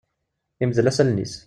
[0.63, 1.33] Imdel-as allen-is.